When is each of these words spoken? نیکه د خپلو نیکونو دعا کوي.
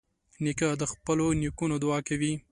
نیکه 0.43 0.67
د 0.81 0.83
خپلو 0.91 1.25
نیکونو 1.41 1.75
دعا 1.83 1.99
کوي. 2.07 2.33